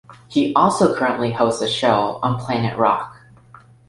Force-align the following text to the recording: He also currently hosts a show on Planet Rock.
He 0.27 0.51
also 0.55 0.95
currently 0.95 1.31
hosts 1.31 1.61
a 1.61 1.67
show 1.69 2.17
on 2.23 2.39
Planet 2.39 2.75
Rock. 2.75 3.15